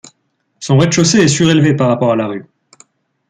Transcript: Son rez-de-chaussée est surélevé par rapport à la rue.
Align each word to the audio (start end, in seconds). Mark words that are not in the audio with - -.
Son 0.59 0.79
rez-de-chaussée 0.79 1.19
est 1.19 1.27
surélevé 1.27 1.75
par 1.75 1.87
rapport 1.87 2.11
à 2.13 2.15
la 2.15 2.25
rue. 2.25 2.47